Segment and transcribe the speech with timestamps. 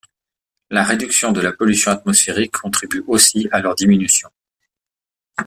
[0.71, 4.31] La réduction de la pollution atmosphérique contribue aussi à leur diminution.